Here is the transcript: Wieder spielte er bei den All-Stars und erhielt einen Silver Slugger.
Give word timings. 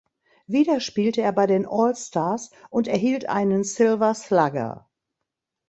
Wieder 0.47 0.79
spielte 0.79 1.21
er 1.21 1.31
bei 1.31 1.45
den 1.45 1.67
All-Stars 1.67 2.49
und 2.71 2.87
erhielt 2.87 3.29
einen 3.29 3.63
Silver 3.63 4.15
Slugger. 4.15 4.89